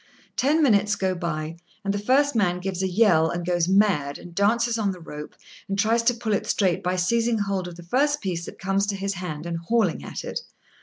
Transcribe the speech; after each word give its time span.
Ten 0.35 0.63
minutes 0.63 0.95
go 0.95 1.13
by, 1.13 1.57
and 1.85 1.93
the 1.93 1.99
first 1.99 2.35
man 2.35 2.59
gives 2.59 2.81
a 2.81 2.87
yell 2.87 3.29
and 3.29 3.45
goes 3.45 3.67
mad, 3.67 4.17
and 4.17 4.33
dances 4.33 4.79
on 4.79 4.89
the 4.89 4.99
rope, 4.99 5.35
and 5.69 5.77
tries 5.77 6.01
to 6.01 6.15
pull 6.15 6.33
it 6.33 6.47
straight 6.47 6.81
by 6.81 6.95
seizing 6.95 7.37
hold 7.37 7.67
of 7.67 7.75
the 7.75 7.83
first 7.83 8.19
piece 8.19 8.47
that 8.47 8.57
comes 8.57 8.87
to 8.87 8.95
his 8.95 9.13
hand 9.13 9.45
and 9.45 9.57
hauling 9.67 10.03
at 10.03 10.23
it. 10.23 10.39